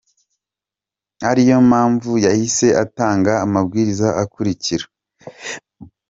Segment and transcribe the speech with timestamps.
[1.29, 4.85] Ari yo mpamvu yahise atanga amabwiriza akurikira: